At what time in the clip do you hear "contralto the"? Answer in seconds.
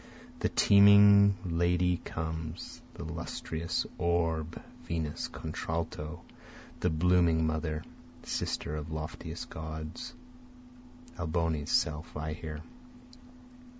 5.27-6.89